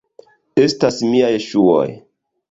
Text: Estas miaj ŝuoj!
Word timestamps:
Estas 0.61 0.97
miaj 1.09 1.29
ŝuoj! 1.49 1.85